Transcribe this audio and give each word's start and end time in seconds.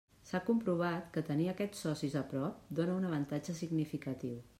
S'ha 0.27 0.39
comprovat 0.45 1.11
que 1.17 1.23
tenir 1.27 1.45
aquests 1.51 1.83
socis 1.87 2.15
a 2.21 2.23
prop 2.31 2.73
dóna 2.81 2.95
un 3.03 3.07
avantatge 3.11 3.57
significatiu. 3.61 4.41